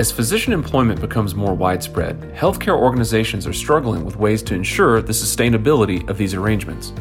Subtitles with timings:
[0.00, 5.12] As physician employment becomes more widespread, healthcare organizations are struggling with ways to ensure the
[5.12, 6.94] sustainability of these arrangements.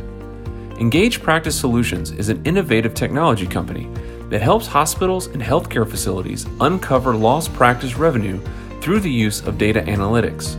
[0.82, 3.88] Engage Practice Solutions is an innovative technology company
[4.30, 8.38] that helps hospitals and healthcare facilities uncover lost practice revenue
[8.82, 10.58] through the use of data analytics.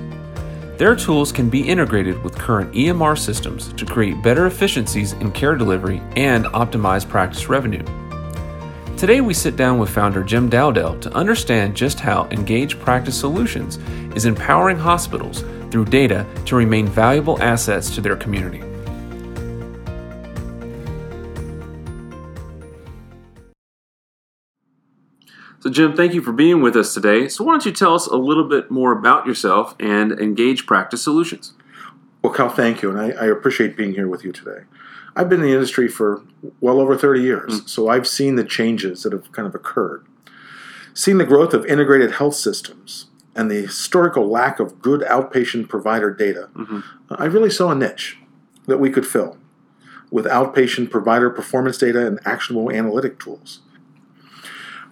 [0.78, 5.56] Their tools can be integrated with current EMR systems to create better efficiencies in care
[5.56, 7.84] delivery and optimize practice revenue.
[9.00, 13.78] Today, we sit down with founder Jim Dowdell to understand just how Engage Practice Solutions
[14.14, 18.60] is empowering hospitals through data to remain valuable assets to their community.
[25.60, 27.26] So, Jim, thank you for being with us today.
[27.28, 31.02] So, why don't you tell us a little bit more about yourself and Engage Practice
[31.02, 31.54] Solutions?
[32.20, 34.64] Well, Cal, thank you, and I, I appreciate being here with you today.
[35.16, 36.22] I've been in the industry for
[36.60, 37.68] well over 30 years, mm.
[37.68, 40.06] so I've seen the changes that have kind of occurred.
[40.94, 46.12] Seen the growth of integrated health systems and the historical lack of good outpatient provider
[46.12, 46.80] data, mm-hmm.
[47.10, 48.18] I really saw a niche
[48.66, 49.36] that we could fill
[50.10, 53.60] with outpatient provider performance data and actionable analytic tools.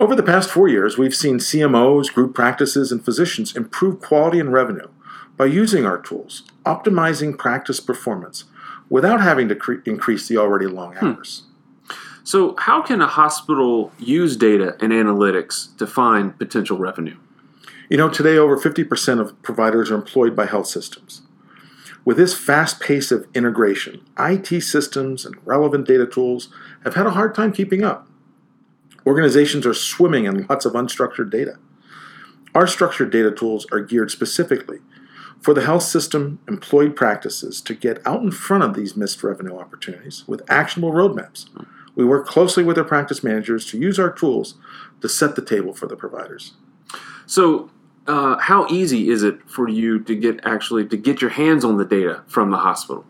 [0.00, 4.53] Over the past four years, we've seen CMOs, group practices, and physicians improve quality and
[4.53, 4.86] revenue
[5.36, 8.44] by using our tools, optimizing practice performance
[8.91, 11.06] without having to cre- increase the already long hmm.
[11.06, 11.42] hours.
[11.42, 11.94] Hmm.
[12.25, 17.16] So, how can a hospital use data and analytics to find potential revenue?
[17.89, 21.22] You know, today over 50% of providers are employed by health systems.
[22.05, 26.50] With this fast pace of integration, IT systems and relevant data tools
[26.84, 28.06] have had a hard time keeping up.
[29.06, 31.59] Organizations are swimming in lots of unstructured data.
[32.55, 34.81] Our structured data tools are geared specifically
[35.41, 39.56] for the health system employed practices to get out in front of these missed revenue
[39.56, 41.48] opportunities with actionable roadmaps.
[41.94, 44.55] We work closely with our practice managers to use our tools
[45.00, 46.55] to set the table for the providers.
[47.27, 47.70] So,
[48.06, 51.77] uh, how easy is it for you to get actually to get your hands on
[51.77, 53.04] the data from the hospital?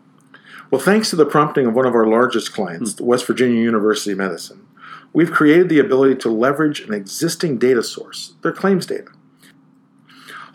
[0.71, 3.05] Well, thanks to the prompting of one of our largest clients, mm-hmm.
[3.05, 4.67] West Virginia University Medicine,
[5.13, 9.09] we've created the ability to leverage an existing data source, their claims data.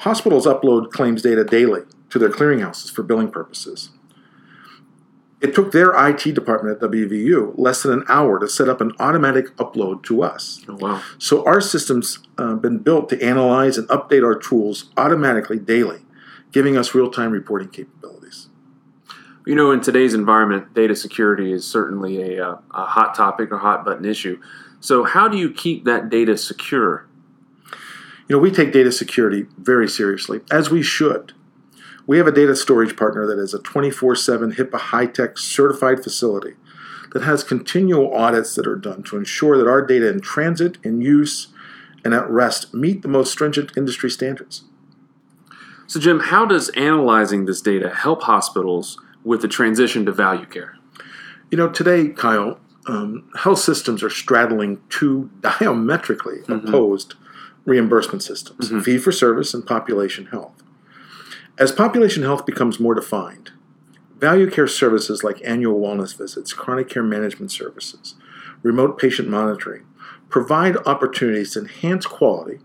[0.01, 3.91] Hospitals upload claims data daily to their clearinghouses for billing purposes.
[5.41, 8.93] It took their IT department at WVU less than an hour to set up an
[8.99, 10.65] automatic upload to us.
[10.69, 11.03] Oh, wow.
[11.19, 16.01] So our system's uh, been built to analyze and update our tools automatically daily,
[16.51, 18.49] giving us real time reporting capabilities.
[19.47, 23.59] You know, in today's environment, data security is certainly a, uh, a hot topic or
[23.59, 24.41] hot button issue.
[24.81, 27.07] So, how do you keep that data secure?
[28.29, 31.33] You know, we take data security very seriously, as we should.
[32.07, 36.55] We have a data storage partner that is a 24 7 HIPAA HITECH certified facility
[37.13, 41.01] that has continual audits that are done to ensure that our data in transit, in
[41.01, 41.49] use,
[42.05, 44.65] and at rest meet the most stringent industry standards.
[45.87, 50.77] So, Jim, how does analyzing this data help hospitals with the transition to value care?
[51.51, 56.67] You know, today, Kyle, um, health systems are straddling two diametrically mm-hmm.
[56.67, 57.15] opposed
[57.65, 58.81] reimbursement systems mm-hmm.
[58.81, 60.63] fee for service and population health.
[61.59, 63.53] As population health becomes more defined,
[64.19, 68.15] value care services like annual wellness visits, chronic care management services,
[68.63, 69.87] remote patient monitoring
[70.29, 72.59] provide opportunities to enhance quality,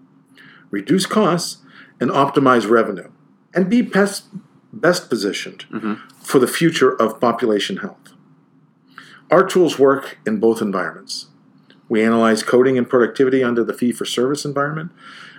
[0.71, 1.63] reduce costs,
[1.99, 3.11] and optimize revenue,
[3.53, 4.25] and be best,
[4.73, 5.93] best positioned mm-hmm.
[6.23, 8.13] for the future of population health.
[9.29, 11.27] Our tools work in both environments.
[11.89, 14.91] We analyze coding and productivity under the fee for service environment,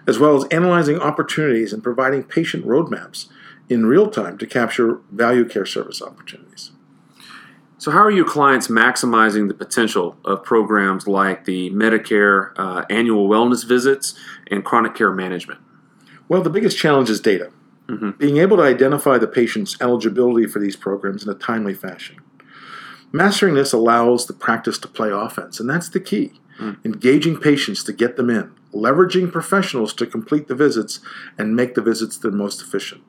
[0.07, 3.29] as well as analyzing opportunities and providing patient roadmaps
[3.69, 6.73] in real time to capture value care service opportunities.
[7.79, 13.27] So, how are your clients maximizing the potential of programs like the Medicare uh, annual
[13.27, 14.15] wellness visits
[14.49, 15.61] and chronic care management?
[16.29, 17.51] Well, the biggest challenge is data.
[17.87, 18.11] Mm-hmm.
[18.19, 22.19] Being able to identify the patient's eligibility for these programs in a timely fashion.
[23.13, 26.33] Mastering this allows the practice to play offense, and that's the key.
[26.61, 26.85] Mm.
[26.85, 31.01] Engaging patients to get them in, leveraging professionals to complete the visits
[31.39, 33.03] and make the visits the most efficient.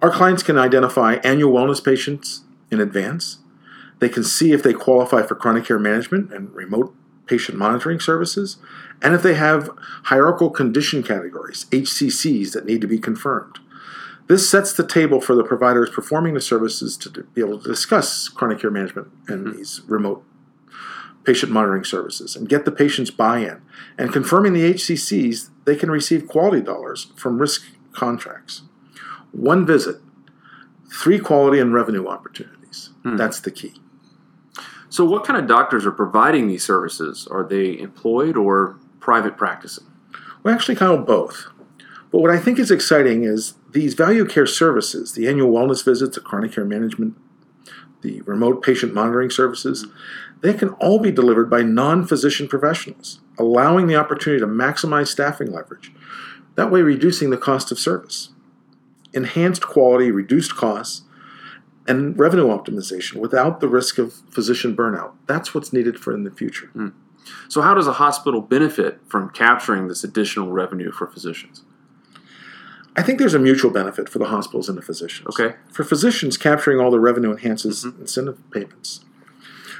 [0.00, 3.38] Our clients can identify annual wellness patients in advance.
[4.00, 6.94] They can see if they qualify for chronic care management and remote
[7.26, 8.58] patient monitoring services,
[9.02, 9.70] and if they have
[10.04, 13.58] hierarchical condition categories, HCCs, that need to be confirmed.
[14.26, 18.28] This sets the table for the providers performing the services to be able to discuss
[18.28, 19.56] chronic care management and mm-hmm.
[19.56, 20.24] these remote
[21.24, 23.60] patient monitoring services and get the patient's buy in.
[23.98, 28.62] And confirming the HCCs, they can receive quality dollars from risk contracts.
[29.32, 29.96] One visit,
[30.90, 32.90] three quality and revenue opportunities.
[33.04, 33.18] Mm.
[33.18, 33.74] That's the key.
[34.88, 37.26] So, what kind of doctors are providing these services?
[37.30, 39.86] Are they employed or private practicing?
[40.42, 41.46] Well, actually, kind of both.
[42.12, 46.14] But what I think is exciting is these value care services, the annual wellness visits,
[46.14, 47.16] the chronic care management,
[48.02, 49.86] the remote patient monitoring services,
[50.42, 55.50] they can all be delivered by non physician professionals, allowing the opportunity to maximize staffing
[55.52, 55.92] leverage,
[56.54, 58.30] that way, reducing the cost of service.
[59.12, 61.02] Enhanced quality, reduced costs,
[61.86, 65.12] and revenue optimization without the risk of physician burnout.
[65.26, 66.70] That's what's needed for in the future.
[66.74, 66.92] Mm.
[67.48, 71.64] So, how does a hospital benefit from capturing this additional revenue for physicians?
[72.96, 75.28] I think there's a mutual benefit for the hospitals and the physicians.
[75.28, 75.56] Okay.
[75.72, 78.02] For physicians, capturing all the revenue enhances mm-hmm.
[78.02, 79.04] incentive payments.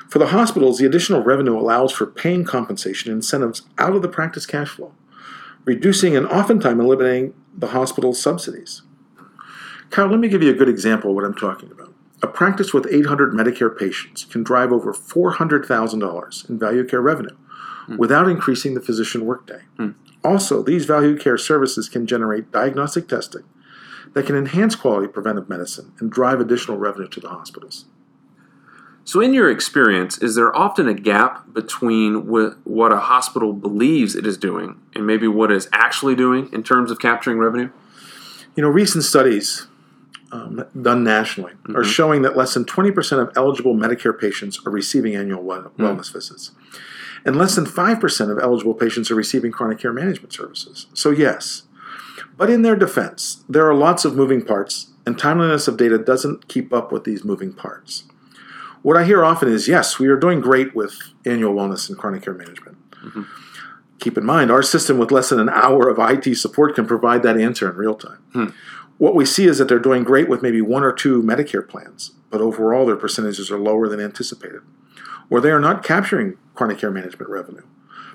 [0.08, 4.46] For the hospitals, the additional revenue allows for paying compensation incentives out of the practice
[4.46, 4.92] cash flow,
[5.64, 8.82] reducing and oftentimes eliminating the hospital's subsidies.
[9.90, 11.92] Kyle, let me give you a good example of what I'm talking about.
[12.22, 17.36] A practice with 800 Medicare patients can drive over $400,000 in value care revenue
[17.88, 17.98] mm.
[17.98, 19.60] without increasing the physician workday.
[19.78, 19.94] Mm.
[20.24, 23.44] Also, these value care services can generate diagnostic testing
[24.14, 27.84] that can enhance quality preventive medicine and drive additional revenue to the hospitals.
[29.04, 34.26] So, in your experience, is there often a gap between what a hospital believes it
[34.26, 37.70] is doing and maybe what it is actually doing in terms of capturing revenue?
[38.56, 39.66] You know, recent studies
[40.32, 41.76] um, done nationally mm-hmm.
[41.76, 45.70] are showing that less than 20% of eligible Medicare patients are receiving annual mm.
[45.76, 46.18] wellness mm-hmm.
[46.18, 46.52] visits
[47.24, 50.86] and less than 5% of eligible patients are receiving chronic care management services.
[50.92, 51.62] So, yes.
[52.36, 56.48] But in their defense, there are lots of moving parts, and timeliness of data doesn't
[56.48, 58.04] keep up with these moving parts.
[58.82, 62.22] What I hear often is yes, we are doing great with annual wellness and chronic
[62.22, 62.76] care management.
[62.90, 63.22] Mm-hmm.
[64.00, 67.22] Keep in mind, our system with less than an hour of IT support can provide
[67.22, 68.18] that answer in real time.
[68.32, 68.46] Hmm.
[68.98, 72.12] What we see is that they're doing great with maybe one or two Medicare plans,
[72.30, 74.60] but overall their percentages are lower than anticipated
[75.30, 77.64] or they are not capturing chronic care management revenue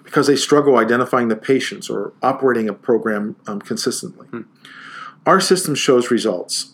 [0.03, 4.27] because they struggle identifying the patients or operating a program um, consistently.
[4.27, 4.41] Hmm.
[5.25, 6.73] Our system shows results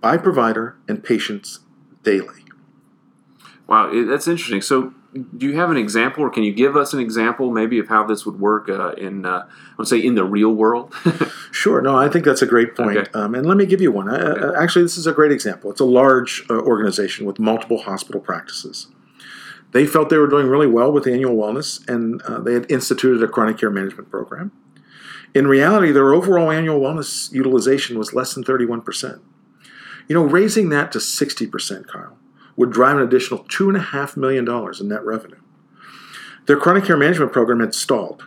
[0.00, 1.60] by provider and patients
[2.02, 2.44] daily.
[3.66, 4.60] Wow, that's interesting.
[4.60, 4.92] So,
[5.36, 8.04] do you have an example, or can you give us an example, maybe, of how
[8.04, 10.94] this would work uh, in, uh, I would say, in the real world?
[11.50, 11.80] sure.
[11.80, 12.98] No, I think that's a great point.
[12.98, 13.10] Okay.
[13.14, 14.08] Um, and let me give you one.
[14.08, 14.40] Okay.
[14.40, 15.70] Uh, actually, this is a great example.
[15.70, 18.88] It's a large uh, organization with multiple hospital practices.
[19.76, 23.22] They felt they were doing really well with annual wellness, and uh, they had instituted
[23.22, 24.50] a chronic care management program.
[25.34, 29.20] In reality, their overall annual wellness utilization was less than 31%.
[30.08, 32.16] You know, raising that to 60%, Kyle,
[32.56, 35.42] would drive an additional $2.5 million in net revenue.
[36.46, 38.24] Their chronic care management program had stalled.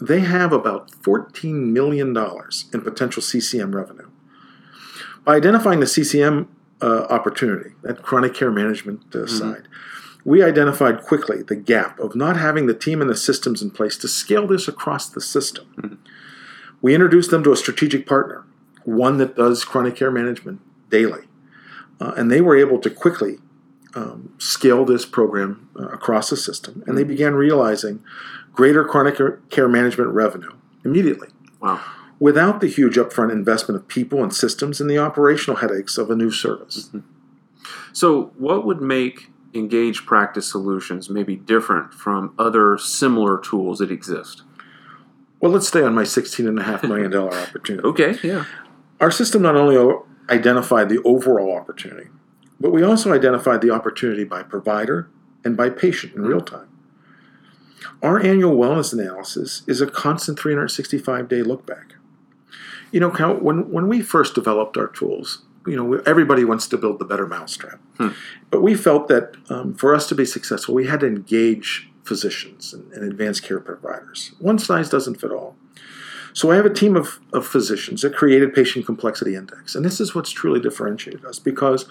[0.00, 4.10] They have about $14 million in potential CCM revenue.
[5.24, 6.48] By identifying the CCM
[6.82, 9.28] uh, opportunity, that chronic care management uh, mm-hmm.
[9.28, 9.68] side,
[10.24, 13.96] we identified quickly the gap of not having the team and the systems in place
[13.98, 15.66] to scale this across the system.
[15.76, 15.94] Mm-hmm.
[16.80, 18.44] We introduced them to a strategic partner,
[18.84, 20.60] one that does chronic care management
[20.90, 21.24] daily.
[22.00, 23.38] Uh, and they were able to quickly
[23.94, 26.74] um, scale this program uh, across the system.
[26.74, 26.96] And mm-hmm.
[26.96, 28.02] they began realizing
[28.52, 29.18] greater chronic
[29.50, 30.52] care management revenue
[30.84, 31.28] immediately.
[31.60, 31.80] Wow.
[32.20, 36.16] Without the huge upfront investment of people and systems and the operational headaches of a
[36.16, 36.88] new service.
[36.88, 37.00] Mm-hmm.
[37.92, 43.90] So, what would make engage practice solutions may be different from other similar tools that
[43.90, 44.42] exist?
[45.40, 47.86] Well, let's stay on my $16.5 million opportunity.
[47.86, 48.44] okay, yeah.
[49.00, 49.94] Our system not only
[50.28, 52.08] identified the overall opportunity,
[52.60, 55.08] but we also identified the opportunity by provider
[55.44, 56.30] and by patient in mm-hmm.
[56.30, 56.68] real time.
[58.02, 61.94] Our annual wellness analysis is a constant 365 day look back.
[62.90, 66.98] You know, when, when we first developed our tools, you know, everybody wants to build
[66.98, 67.80] the better mousetrap.
[67.98, 68.08] Hmm.
[68.50, 72.72] But we felt that um, for us to be successful, we had to engage physicians
[72.72, 74.32] and, and, advanced care providers.
[74.38, 75.56] One size doesn't fit all.
[76.32, 79.74] So I have a team of, of physicians that created Patient Complexity Index.
[79.74, 81.82] And this is what's truly differentiated us because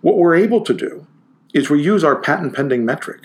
[0.00, 1.06] what we're able to do
[1.52, 3.22] is we use our patent pending metric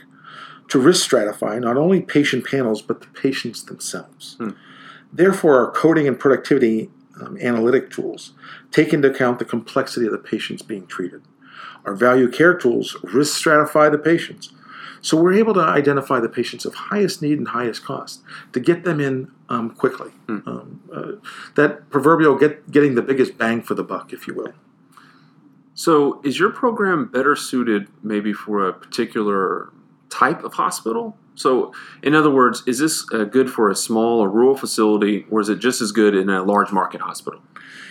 [0.70, 4.36] to risk stratify not only patient panels, but the patients themselves.
[4.38, 4.52] Hmm.
[5.14, 6.90] Therefore, our coding and productivity
[7.22, 8.34] um, analytic tools
[8.72, 11.22] take into account the complexity of the patients being treated.
[11.86, 14.54] Our value care tools risk stratify the patients.
[15.02, 18.22] So we're able to identify the patients of highest need and highest cost
[18.54, 20.12] to get them in um, quickly.
[20.28, 20.48] Mm.
[20.48, 21.12] Um, uh,
[21.56, 24.54] that proverbial get, getting the biggest bang for the buck, if you will.
[25.74, 29.74] So is your program better suited maybe for a particular
[30.12, 31.18] type of hospital?
[31.36, 35.42] So, in other words, is this uh, good for a small or rural facility, or
[35.42, 37.42] is it just as good in a large market hospital?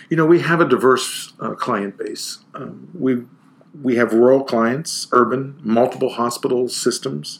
[0.09, 2.39] You know, we have a diverse uh, client base.
[2.53, 3.23] Um, we
[3.81, 7.39] we have rural clients, urban, multiple hospital systems,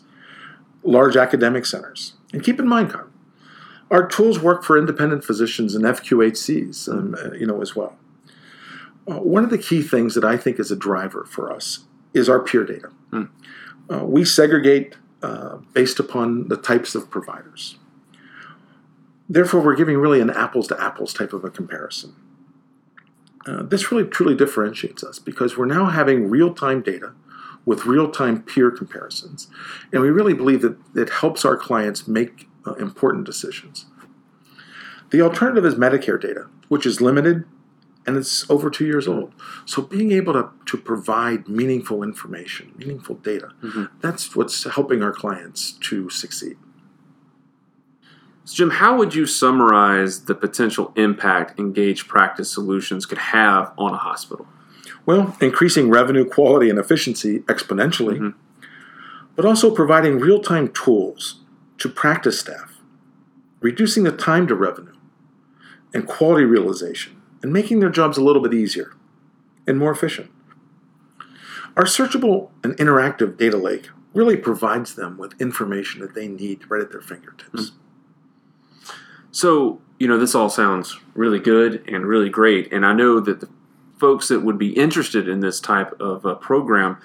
[0.84, 2.14] large academic centers.
[2.34, 3.08] And keep in mind, Carl,
[3.90, 7.98] Our tools work for independent physicians and FQHCs, um, uh, you know, as well.
[9.08, 12.30] Uh, one of the key things that I think is a driver for us is
[12.30, 12.90] our peer data.
[13.10, 13.24] Hmm.
[13.92, 17.78] Uh, we segregate uh, based upon the types of providers.
[19.30, 22.16] Therefore, we're giving really an apples to apples type of a comparison.
[23.46, 27.14] Uh, this really truly differentiates us because we're now having real time data
[27.66, 29.48] with real time peer comparisons.
[29.92, 33.86] And we really believe that it helps our clients make uh, important decisions.
[35.12, 37.46] The alternative is Medicare data, which is limited
[38.06, 39.32] and it's over two years old.
[39.66, 43.90] So being able to, to provide meaningful information, meaningful data, Mhm.
[44.02, 46.58] that's what's helping our clients to succeed.
[48.44, 53.94] So, Jim, how would you summarize the potential impact Engage Practice Solutions could have on
[53.94, 54.48] a hospital?
[55.06, 58.34] Well, increasing revenue quality and efficiency exponentially, Mhm.
[59.36, 61.42] but also providing real time tools
[61.78, 62.80] to practice staff,
[63.62, 64.94] reducing the time to revenue
[65.94, 68.94] and quality realization, and making their jobs a little bit easier
[69.68, 70.30] and more efficient.
[71.78, 76.82] Our searchable and interactive data lake really provides them with information that they need right
[76.82, 77.72] at their fingertips.
[79.32, 82.72] So, you know, this all sounds really good and really great.
[82.74, 83.50] And I know that the
[83.98, 86.98] folks that would be interested in this type of uh, program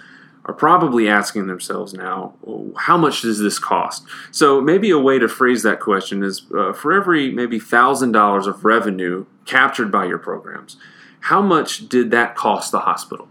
[0.47, 4.05] are probably asking themselves now, "Oh, how much does this cost?
[4.31, 8.65] So, maybe a way to phrase that question is uh, for every maybe $1,000 of
[8.65, 10.77] revenue captured by your programs,
[11.21, 13.29] how much did that cost the hospital?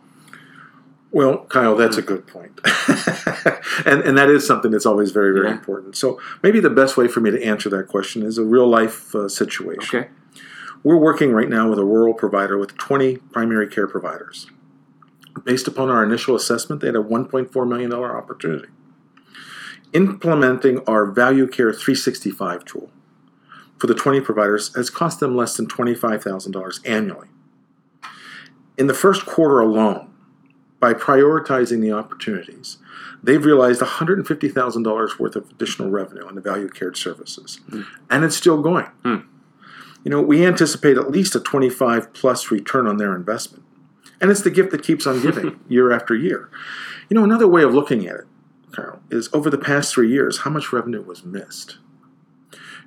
[1.12, 2.60] Well, Kyle, that's a good point.
[3.86, 5.54] and, and that is something that's always very, very Yeah.
[5.54, 5.96] important.
[5.96, 9.16] So maybe the best way for me to answer that question is a real life
[9.16, 10.00] uh, situation.
[10.00, 10.10] Okay.
[10.84, 14.48] We're working right now with a rural provider with 20 primary care providers.
[15.44, 18.70] Based upon our initial assessment, they had a $1.4 million opportunity.
[19.94, 22.90] Implementing our Value Care 365 tool
[23.78, 27.28] for the 20 providers has cost them less than $25,000 annually.
[28.78, 30.12] In the first quarter alone,
[30.80, 32.78] by prioritizing the opportunities,
[33.24, 37.60] they've realized $150,000 worth of additional revenue on the value cared services.
[38.10, 38.86] And it's still going.
[39.04, 39.18] Hmm.
[40.04, 43.64] You know, we anticipate at least a 25 plus return on their investment.
[44.26, 46.50] And it's the gift that keeps on giving year after year.
[47.10, 48.26] You know, another way of looking at it,
[48.72, 51.78] Carl, is over the past three years, how much revenue was missed?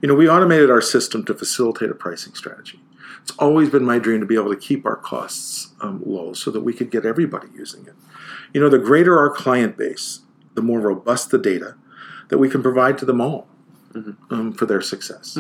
[0.03, 2.81] You know, we automated our system to facilitate a pricing strategy.
[3.23, 6.51] It's always been my dream to be able to keep our costs um, low so
[6.51, 7.95] that we could get everybody using it.
[8.53, 10.23] You know, the greater our client base,
[10.55, 11.77] the more robust the data
[12.31, 13.47] that we can provide to them all
[13.95, 15.39] um, for their success.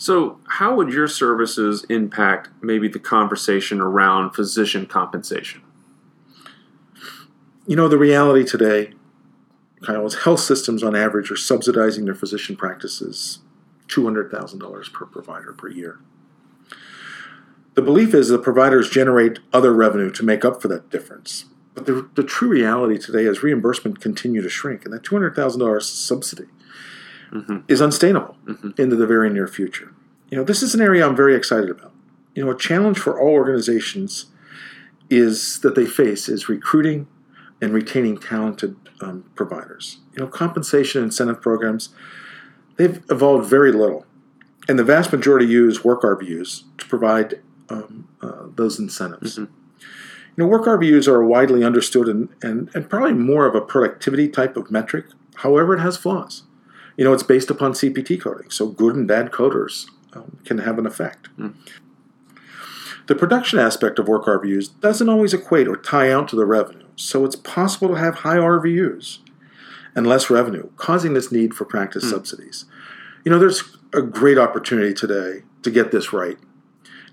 [0.00, 5.60] So, how would your services impact maybe the conversation around physician compensation?
[7.66, 8.94] You know, the reality today,
[9.84, 13.40] Kyle, is health systems on average are subsidizing their physician practices
[13.88, 15.98] $200,000 per provider per year.
[17.74, 21.44] The belief is that providers generate other revenue to make up for that difference.
[21.74, 26.46] But the, the true reality today is reimbursement continue to shrink, and that $200,000 subsidy
[27.32, 27.62] Mhm.
[27.68, 28.78] is unsustainable Mhm.
[28.78, 29.90] into the very near future.
[30.30, 31.92] You know, this is an area I'm very excited about.
[32.34, 34.26] You know, a challenge for all organizations
[35.08, 37.06] is that they face is recruiting
[37.60, 39.98] and retaining talented um, providers.
[40.14, 41.88] You know, compensation incentive programs,
[42.76, 44.06] they've evolved very little.
[44.68, 49.38] And the vast majority use work RVUs to provide um, uh, those incentives.
[49.38, 49.48] Mhm.
[50.36, 54.28] You know, work RVUs are widely understood and, and, and probably more of a productivity
[54.28, 55.06] type of metric.
[55.36, 56.42] However, it has flaws.
[57.00, 60.78] You know, it's based upon CPT coding, so good and bad coders um, can have
[60.78, 61.34] an effect.
[61.38, 61.54] Mm.
[63.06, 66.84] The production aspect of work RVUs doesn't always equate or tie out to the revenue,
[66.96, 69.20] so it's possible to have high RVUs
[69.94, 72.10] and less revenue, causing this need for practice Mm.
[72.10, 72.66] subsidies.
[73.24, 76.36] You know, there's a great opportunity today to get this right,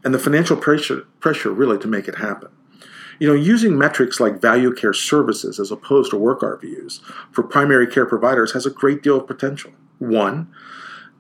[0.04, 2.50] and the financial pressure, pressure really to make it happen.
[3.20, 7.88] You know, using metrics like value care services as opposed to work RVUs for primary
[7.88, 9.72] care providers has a great deal of potential.
[10.00, 10.54] One,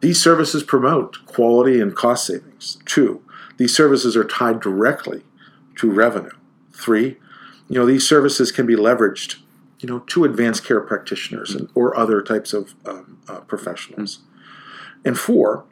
[0.01, 2.77] these services promote quality and cost savings.
[2.85, 3.23] Two,
[3.57, 5.23] these services are tied directly
[5.77, 6.35] to revenue.
[6.71, 7.17] Three,
[7.67, 9.37] you know, these services can be leveraged,
[9.79, 14.19] you know, to advanced care practitioners and, or other types of um, uh, professionals.
[15.03, 15.65] And four,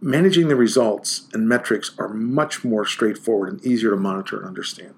[0.00, 4.94] managing the results and metrics are much more straightforward and easier to monitor and understand.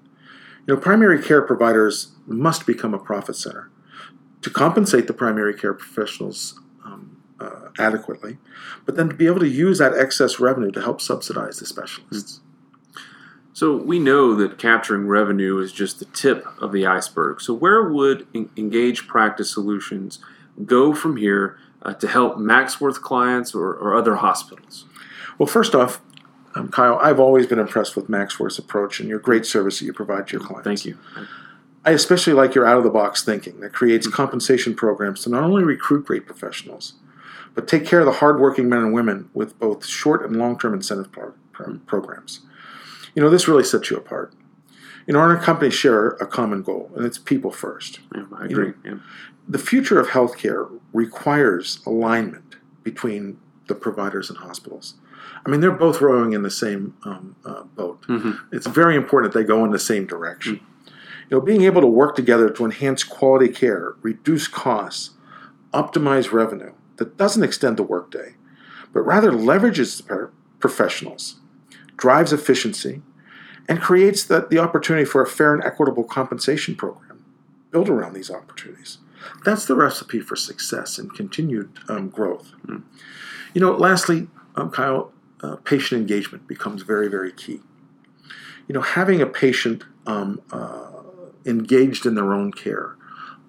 [0.67, 3.71] You know, primary care providers must become a profit center
[4.41, 8.37] to compensate the primary care professionals um, uh, adequately,
[8.85, 12.41] but then to be able to use that excess revenue to help subsidize the specialists.
[13.53, 17.41] So, we know that capturing revenue is just the tip of the iceberg.
[17.41, 20.19] So, where would En- Engage Practice Solutions
[20.63, 24.85] go from here uh, to help Maxworth clients or, or other hospitals?
[25.39, 26.01] Well, first off,
[26.57, 29.93] um, Kyle, I've always been impressed with Maxworth's approach and your great service that you
[29.93, 30.65] provide to your clients.
[30.65, 30.97] Thank you.
[31.85, 35.43] I especially like your out of the box thinking that creates compensation programs to not
[35.43, 36.93] only recruit great professionals,
[37.53, 40.73] but take care of the hardworking men and women with both short and long term
[40.73, 42.41] incentive pro- pro- programs.
[43.15, 44.33] You know, this really sets you apart.
[45.07, 47.99] You know, our companies share a common goal, and it's people first.
[48.13, 48.73] Yeah, I agree.
[48.83, 48.99] You know,
[49.47, 54.95] The future of healthcare requires alignment between the providers and hospitals.
[55.45, 58.01] I mean, they're both rowing in the same um, uh, boat.
[58.07, 58.55] Mm-hmm.
[58.55, 60.59] It's very important that they go in the same direction.
[61.29, 65.11] You know, being able to work together to enhance quality care, reduce costs,
[65.73, 68.35] optimize revenue that doesn't extend the workday,
[68.93, 71.35] but rather leverages the professionals,
[71.97, 73.01] drives efficiency,
[73.67, 77.25] and creates the, the opportunity for a fair and equitable compensation program
[77.71, 78.99] built around these opportunities.
[79.43, 82.53] That's the recipe for success and continued um, growth.
[82.65, 82.83] Mm.
[83.53, 87.59] You know, lastly, um, Kyle, uh, patient engagement becomes very, very key.
[88.67, 90.87] You know, having a patient um, uh,
[91.45, 92.95] engaged in their own care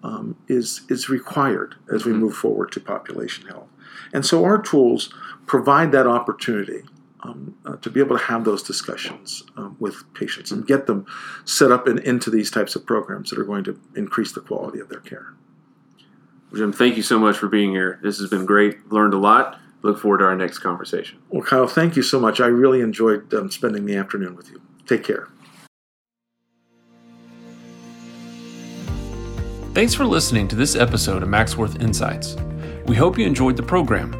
[0.02, 3.68] um, is is required as we move forward to population health,
[4.12, 5.12] and so our tools
[5.46, 6.82] provide that opportunity
[7.22, 11.06] um, uh, to be able to have those discussions um, with patients and get them
[11.44, 14.78] set up in, into these types of programs that are going to increase the quality
[14.78, 15.34] of their care.
[16.54, 17.98] Jim, thank you so much for being here.
[18.02, 18.90] This has been great.
[18.90, 19.58] Learned a lot.
[19.82, 21.18] Look forward to our next conversation.
[21.30, 22.40] Well, Kyle, thank you so much.
[22.40, 24.60] I really enjoyed um, spending the afternoon with you.
[24.86, 25.28] Take care.
[29.74, 32.36] Thanks for listening to this episode of Maxworth Insights.
[32.86, 34.12] We hope you enjoyed the program.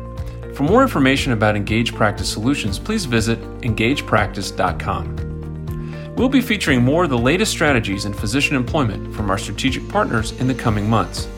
[0.55, 6.15] For more information about Engage Practice Solutions, please visit engagepractice.com.
[6.17, 10.33] We'll be featuring more of the latest strategies in physician employment from our strategic partners
[10.41, 11.29] in the coming months.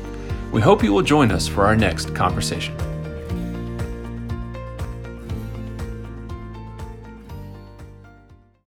[0.52, 2.74] We hope you will join us for our next conversation.